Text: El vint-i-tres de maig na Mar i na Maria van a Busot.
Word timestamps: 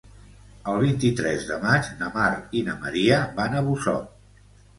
El 0.71 0.77
vint-i-tres 0.83 1.45
de 1.49 1.59
maig 1.65 1.91
na 1.99 2.07
Mar 2.15 2.25
i 2.61 2.65
na 2.71 2.79
Maria 2.87 3.21
van 3.37 3.61
a 3.61 3.63
Busot. 3.71 4.11